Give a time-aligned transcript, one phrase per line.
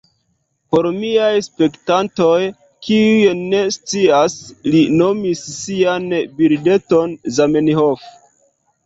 [0.75, 2.37] Por miaj spektantoj,
[2.87, 4.37] kiuj ne scias...
[4.71, 6.09] li nomis sian
[6.41, 8.09] birdeton Zamenhof